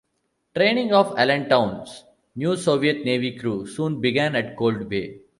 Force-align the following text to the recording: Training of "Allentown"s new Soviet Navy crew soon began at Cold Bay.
Training 0.55 0.93
of 0.93 1.13
"Allentown"s 1.15 2.05
new 2.35 2.57
Soviet 2.57 3.05
Navy 3.05 3.37
crew 3.37 3.67
soon 3.67 4.01
began 4.01 4.35
at 4.35 4.57
Cold 4.57 4.89
Bay. 4.89 5.19